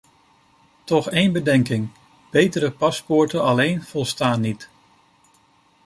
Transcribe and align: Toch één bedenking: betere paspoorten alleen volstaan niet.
Toch 0.83 1.09
één 1.09 1.31
bedenking: 1.31 1.89
betere 2.31 2.71
paspoorten 2.71 3.43
alleen 3.43 3.81
volstaan 3.83 4.41
niet. 4.41 4.69